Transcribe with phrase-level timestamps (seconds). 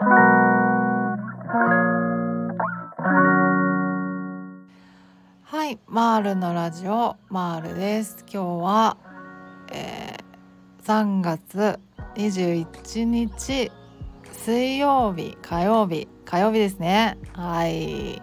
[0.00, 0.04] は
[5.68, 8.24] いマールのラジオマールです。
[8.32, 8.96] 今日は、
[9.72, 11.80] えー、3月
[12.14, 13.72] 21日
[14.30, 17.18] 水曜日火曜日火曜日ですね。
[17.32, 18.22] はい。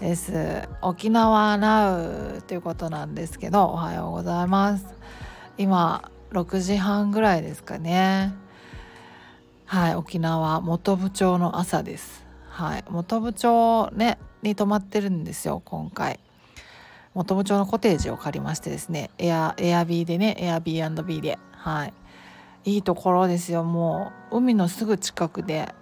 [0.00, 0.66] です。
[0.80, 4.86] 沖縄ナウということなんですけどおはようございます。
[5.58, 8.32] 今6時半ぐらいですかね。
[9.70, 12.26] はい沖縄本部町の朝です。
[12.48, 16.18] はい本部町ねに泊まってるんですよ今回。
[17.14, 21.38] 本部町のコテージを借りましてですねエアエアビーでねエアビービーで。
[21.52, 21.92] はい。
[22.64, 23.62] いいところですよ。
[23.62, 25.72] もう海のすぐ近くで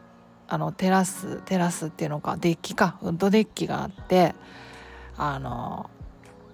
[0.48, 4.34] あのテラステラスっていうのかデッキかウッドデッキがあって
[5.17, 5.89] あの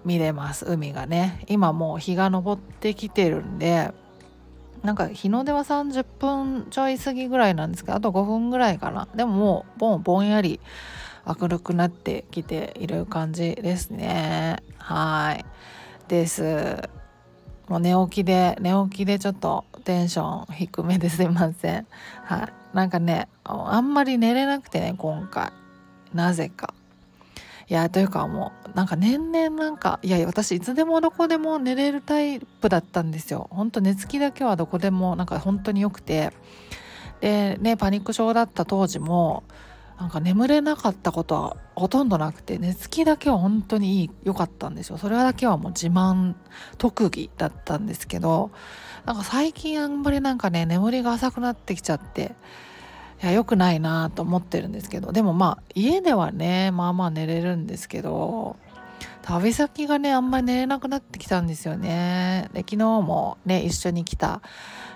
[0.05, 1.43] 見れます海がね。
[1.49, 3.91] 今もう日が昇ってきてるんで
[4.85, 9.07] なんか日の出は30分ちょい過ぎぐらいなんですけどあと5分ぐらいかな。
[9.15, 10.59] でももうぼんぼんやり
[11.25, 14.57] 明るくなってきている感じですね。
[14.77, 15.45] はい。
[16.07, 16.77] です。
[17.67, 21.87] もう寝起きで寝起きでちょっとテンション低めですいません。
[22.23, 22.75] はい。
[22.75, 25.51] なんかねあんまり寝れなくてね今回。
[26.13, 26.73] なぜか。
[27.67, 33.47] いやというかもうなんか年々なんかいや私いつでもどこでも寝れるタイプだったんですよ。
[33.51, 36.31] ほんと寝つきだけはどこでもなんか本当に良くて。
[37.21, 39.43] でねパニック症だった当時も
[39.97, 44.97] なんか眠れなかったことはほとんどなくて寝つきだけは本当にいい良かったんですよ。
[44.97, 46.33] それだけはもう自慢
[46.77, 48.51] 特技だったんですけど
[49.05, 52.35] なんか最近あんまりなんかね眠りが浅くなってきちゃって
[53.23, 55.11] いや良くないなと思ってるんですけど。
[55.11, 58.57] でもまあ家ではねまあまあ寝れるんですけど
[59.21, 62.49] 旅先がねあんまり寝れなくなってきたんですよね。
[62.53, 64.41] で昨日もね一緒に来た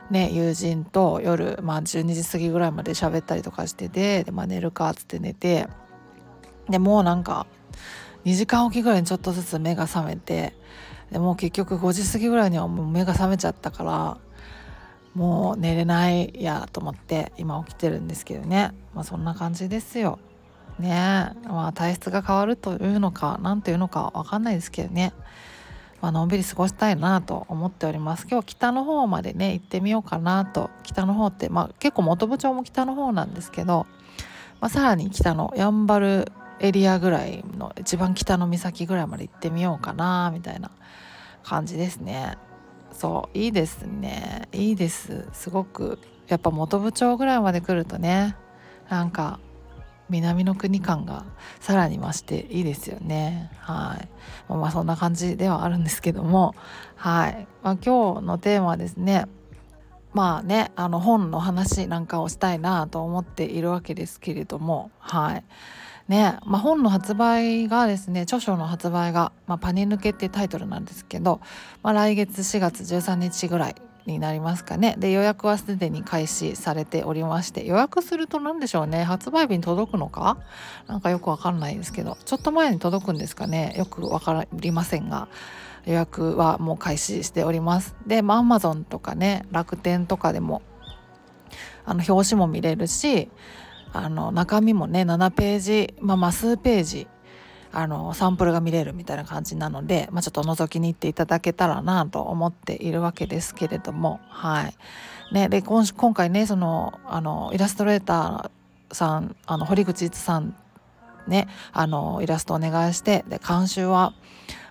[0.10, 5.68] ね、友人と夜、まあ、12時過ぎぐらいまで喋ったりとかしててで、まあ、寝るかっつって寝て
[6.68, 7.46] でもうなんか
[8.26, 10.56] 2時間おきぐらいにちょっとずつ目が覚めて
[11.12, 14.18] でもう結局5時過ぎぐらいにはもう目が覚めちゃったから
[15.20, 18.72] もう寝れないやと思って今起きてるんですけどね。
[18.96, 20.18] まあそんな感じですよ。
[20.80, 21.34] ね。
[21.44, 25.12] まあ体質が変わるというのか何ていうのか分かんないですけどね。
[26.02, 28.28] まあのんびり過ごしたいなと思っております。
[28.32, 30.70] 今日北の方までね行ってみようかなと。
[30.84, 33.88] 北の方って、まあ、結構本部町も北の方なんですけど、
[34.62, 36.32] まあ、さらに北のやんばる
[36.62, 40.72] エリアぐらいの一番北の岬ぐらいまで行ってみようかなみたいな
[41.44, 42.38] 感じですね。
[42.92, 44.48] そういいですね。
[44.52, 45.28] いいです。
[45.34, 46.00] すごく。
[46.28, 48.36] やっぱ本部町ぐらいまで来るとね
[48.88, 49.40] なんか
[50.10, 51.26] 南の国感が
[51.60, 53.52] さらに増していいですよね。
[53.60, 54.08] はい。
[54.52, 56.56] まあそんな感じではあるんですけども。
[56.96, 59.26] はい、まあ、今日のテーマはですね
[60.14, 64.92] まあねあの本の話なんかをしたいなと思っているわけですけれども。
[65.00, 65.44] はい。
[66.10, 71.40] ねまあ、本の発売がですね著書の発売が、まあ、パニ抜けっていうタイトルなんですけど、
[71.84, 73.76] まあ、来月4月13日ぐらい
[74.08, 74.96] になりますかね。
[74.98, 79.04] で予約はすでに開始されておりまして予約すると何でしょうね。
[79.04, 80.38] 発売日に届くのか？
[80.88, 83.76] なんかよくわかんないですけどちょっと前に届くんですかね？
[83.78, 85.28] よく分かりませんが
[85.86, 87.96] 予約はもう開始しております。
[88.08, 90.64] で、まあ、Amazon とかね楽天とかでも
[91.86, 93.30] あの表紙も見れるし
[93.94, 97.08] あの中身もね7ページまあまあ数ページ
[97.72, 104.74] あのサンプルが見れるみたいな感じなので、まあ、ちょっと覗きに行っていただけたらなと思っているわけですけれどもはい。
[105.34, 110.56] ねで今今回ねそのあのイラストレーターさんあの堀口一さん
[111.30, 114.14] ねあのイラストお願いしてで監修は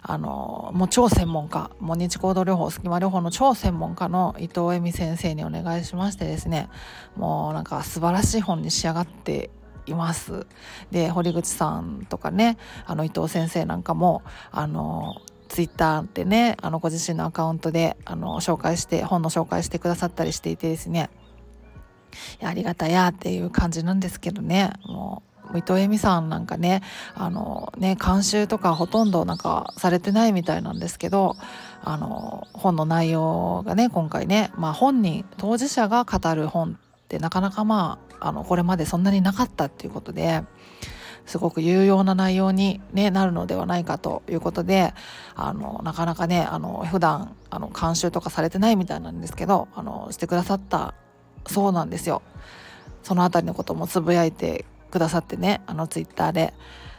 [0.02, 6.68] あのもう超専門家もう日光動療法隙間療法の超専門家の伊藤恵美先生にお願いしましてですね
[7.16, 9.50] もうなんか素晴らしい本に仕上がって
[9.86, 10.46] います。
[10.90, 15.16] で堀口さんとかねあの伊藤先生なんかもあの
[15.48, 21.10] ツイッターでねあのご自身のアカウントであの紹介して本の紹介してくださったりしていてですね
[22.40, 26.82] いやありがたやっていう感じなんですけどねもう伊藤恵美さんなんかね
[27.14, 31.36] あのね監修とかほとんどなんかされてないみたいなんですけど
[31.82, 40.42] あの本の内容がね今回ね、まあ、本人当事者が語る本ってなかなかまああのこれまでそんなになかったっていうことで
[41.24, 44.94] すごく有用な内容に、ね、なるのではないかということで
[45.34, 50.94] あのなかなかねあの普段あの監修とかされてないみたいなんですけどあのしてくださった
[51.46, 52.22] そうなんですよ。
[53.02, 56.54] その辺りのこともつぶやいてくださってねあのツイッターで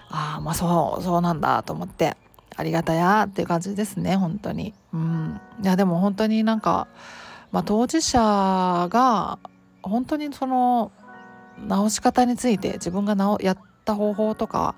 [0.09, 2.17] ああまあそうそうなんだと思って
[2.55, 4.73] ありがたやっていう感じですね本当に。
[4.93, 6.87] うん、いやでも本当になんか、
[7.51, 9.39] まあ、当事者が
[9.81, 10.91] 本当にその
[11.69, 14.75] 治し方について自分が治やった方法とか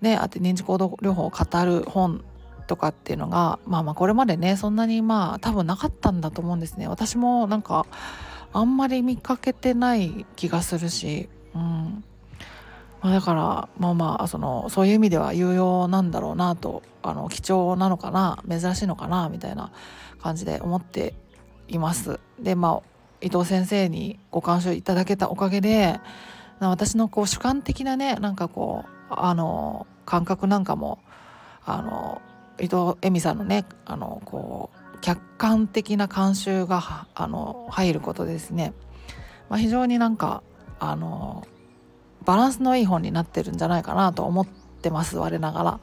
[0.00, 2.24] ねあと認知行動療法を語る本
[2.66, 7.86] とかっていうのがまあまあこれまでねそんなにまあ多分なかったんだと思うんですね私もなんか
[8.52, 12.04] あんまり見かけてない気がするし、うん
[13.02, 19.72] まあ、だからまあまあそのそういう意味では有用なんだろうなとあの貴重なのかな珍しいのかなみたいな
[20.22, 21.14] 感じで思って
[21.68, 22.20] います。
[22.40, 22.82] でまあ
[23.20, 26.00] 伊藤先生にご監修いただけたおかげで
[26.60, 30.98] 私のこう主観的なねなんかこうあの感覚なんかも
[31.64, 32.22] あの
[32.58, 38.72] 伊藤恵美さんのねあのこう客観的な監修があの入ることですね、
[39.48, 40.42] まあ、非常になんか
[40.84, 41.46] あの
[42.24, 45.80] バランスのいい本になってるんじゃないかなと思ってます我ながら。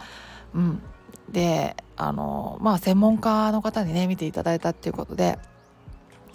[0.53, 0.81] うん、
[1.29, 5.39] であのまあ専門家の方にね見ていただいたっていうことで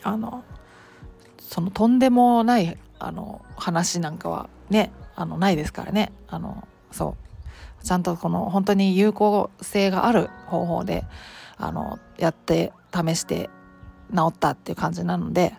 [0.03, 0.45] あの
[1.39, 6.13] そのとんでもないあの話なんかはねあのないですからね。
[6.29, 7.17] あのそ
[7.83, 7.85] う。
[7.85, 11.05] ちゃんとこの本当に有効性がある方法で
[11.59, 13.51] あのやって試して
[14.11, 15.55] 治ったっていう感じなので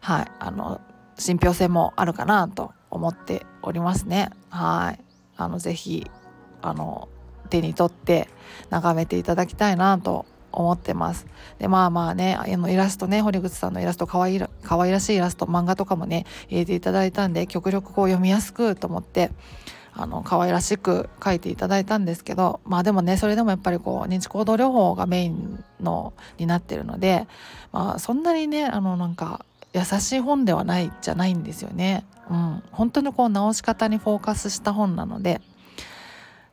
[0.00, 0.26] はい。
[0.38, 0.80] あの
[1.18, 4.30] 信憑性もあるかなと思っておりますね。
[4.50, 5.04] はい。
[5.36, 6.10] あのぜひ
[6.62, 7.08] あの
[7.50, 8.28] 手に取って
[8.70, 11.26] 眺めていただきたいなと思ってます。
[11.58, 19.30] でまあまあねあのイラストね堀口さんのイラストかわいかわいらしいイラスト漫画とかもね入れていただいたんで極力こう読みやすくと思って
[19.92, 27.26] あの可愛らしく書いていただいたんですけどまあでもねそれでもやっぱりこう認知行動療法がメインのになってるので、
[27.72, 29.44] まあ、そんなにねあのなんか
[29.76, 32.04] 優しい本ではないじゃないんですよね。
[32.30, 35.40] うん、本当にこう直し方にフォーカスした本なので。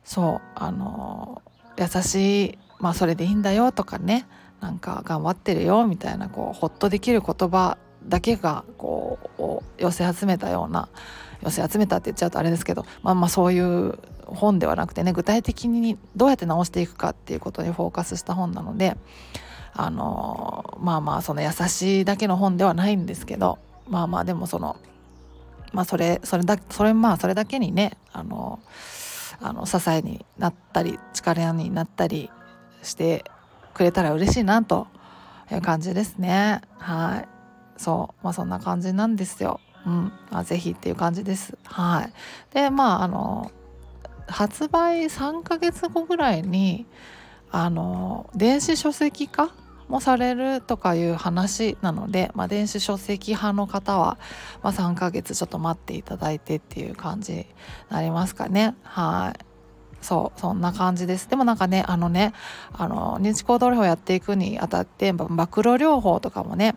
[0.04, 0.48] そう。
[0.54, 1.42] あの
[1.78, 4.26] 優しいまあそれでいいんだよとかね。
[4.60, 7.76] なんか頑張ってるよみたいなこうほっとできる言葉
[8.06, 10.88] だけがこう寄せ集めたような
[11.42, 18.96] 寄せ集めたって言っちゃうとあれですけどまあまあそういう本ではなくてね具体的にどうやって直していくかっていうことにフォーカスした本なので
[19.74, 24.76] あのまあまあその優しいだけの本ではないんですけどまあまあでもその
[25.72, 28.60] まあそれそれだそれまあそれだけにねあの
[29.40, 32.30] あの支えになったり力になったり
[32.82, 33.24] して
[33.74, 34.86] くれたら嬉しいなと
[35.50, 36.62] いう感じですね。
[36.78, 37.28] はい。
[37.76, 38.24] そう。
[38.24, 39.60] まあそんな感じなんですよ。
[39.86, 41.58] うん、あぜひっていう感じです。
[41.64, 43.50] はい、でまああの
[44.26, 46.86] 発売3ヶ月後ぐらいに
[47.50, 49.50] あの電子書籍化
[49.88, 54.18] もされるとかいう話なので、まあ、電子書籍派の方は、
[54.62, 57.46] まあ、3ヶ月ちょっと待っていただいてっていう感じに
[57.90, 58.74] なりますかね。
[58.82, 59.44] はい。
[60.04, 61.30] そうそんな感じです。
[61.30, 62.34] でもなんかねあのね
[62.74, 65.26] あの認知行動療法やっていくにあたって暴
[65.62, 66.76] 露療法とかもね、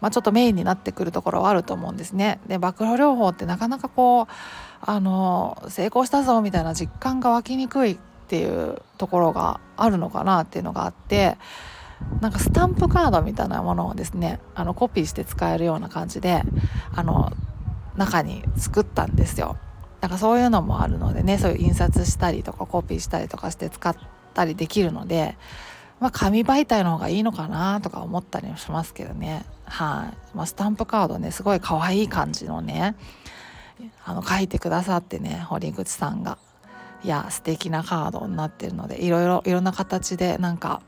[0.00, 2.38] まあ、ちょっとメインになってくるところはあると思うんですね。
[2.46, 4.26] で暴露療法ってなかなかこう
[4.80, 11.36] あの成功したぞみたいな実感が湧きにくいっていうところがあるのかなっていうのがあって
[12.20, 16.42] なんかスタンプカードみたいなものをですねあのコピーして使えるような感じで
[16.94, 17.32] あの
[17.96, 19.56] 中に作ったんですよ。
[20.00, 23.96] なんかそういうのもあるのでねそういう印刷したりとかコピーしたりとかして使っ
[24.34, 25.36] たりできるので、
[25.98, 29.44] まあ、紙媒体の方がいいのかなとか思ったりもしますけどね。
[29.64, 32.94] はい、まあ、スタンプカードねすごい可愛い感じのね
[34.04, 36.38] あの書いてくださってね堀口さんが。
[37.04, 40.82] いや素敵なカードになってるのでいろいろいろんな形でなんか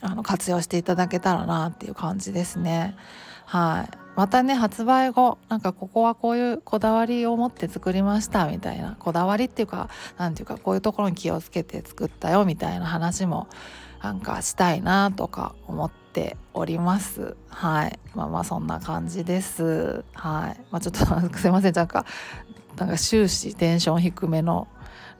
[0.00, 2.96] あの活用していただけたらなっていう感じですね。
[3.44, 3.98] はい。
[4.14, 13.46] またね発売後なんかここはこういうこだわりを持って作りましたみたいなこだわりっていうか何ていうかこういうところに気をつけて作ったよみたいな話も
[14.02, 17.36] なんかしたいなとか思っております。
[17.48, 17.98] はい。
[18.14, 20.04] まあまあそんな感じです。
[20.14, 20.60] はい。
[20.70, 21.04] まあちょっと
[21.38, 21.74] すいません。
[21.74, 22.04] なんか
[22.76, 24.68] なんか終始テンション低めの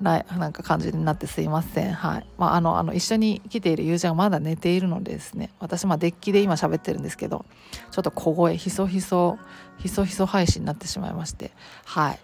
[0.01, 1.93] ななんか感じになってすいません。
[1.93, 2.27] はい。
[2.39, 5.51] まああのあの一緒に来ている友人はまだ寝ているのでですね。
[5.59, 7.45] 私まあデッキで今喋ってるんですけど
[7.91, 9.39] ちょっと小声ひそひそ
[9.79, 11.51] ひそひそ配信になってしまいまして。
[11.85, 12.19] はい。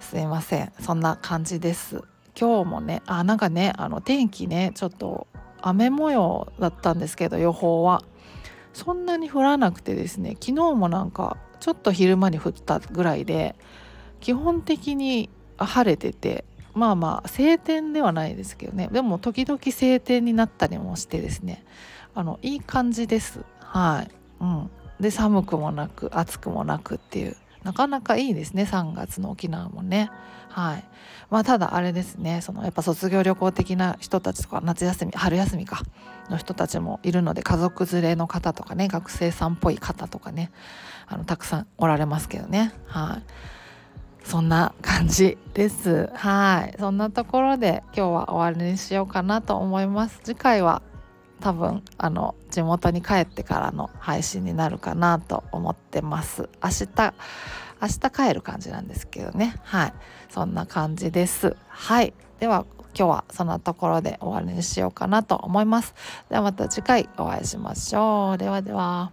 [0.00, 0.72] すいません。
[0.80, 2.02] そんな感じです。
[2.38, 5.26] 今日もねあなんかねあの天気ねちょっと
[5.60, 8.02] 雨模様だったんですけど予報は。
[8.72, 13.54] そんなに降らなくてですね昨日もなんかちょっと昼間に降ったぐらいで
[14.20, 15.28] 基本的に
[15.58, 18.88] 晴れててまあまあ晴天ではないですけどね。
[18.92, 21.64] でも時々晴天になったりもしてですね。
[22.14, 23.40] あのいい感じです。
[23.60, 24.10] はい、
[24.40, 27.36] うん、で寒くもなく暑くもなくっていう。
[27.62, 28.64] なかなかいいですね。
[28.64, 30.10] 3月の沖縄もね。
[30.48, 30.84] はい。
[31.30, 32.40] まあただあれですね。
[32.40, 35.82] そのやっぱ卒業旅行的な人たちとか夏休み春休みか。
[36.30, 40.50] の人たちもいるので家族連れの方とかね学生さんっぽい方とかね。
[41.06, 42.72] あのたくさんおられますけどね。
[42.86, 43.22] はい。
[44.24, 46.10] そんな感じです。
[46.14, 46.76] はい。
[46.78, 50.20] そんなところで今日は終わりにしようかなと思います。
[50.22, 50.82] 次回は
[51.40, 56.48] 多分あの地元に帰ってからの配信になるかなと思ってます。
[56.62, 57.14] 明日
[57.82, 59.56] 明日帰る感じなんですけどね。
[59.64, 59.92] はい。
[60.30, 61.56] そんな感じです。
[61.68, 62.14] はい。
[62.38, 62.64] では
[62.96, 65.94] 今日はそんなところで終わりにしようかなと思います。
[66.28, 68.38] ではまた次回お会いしましょう。
[68.38, 69.12] ではでは。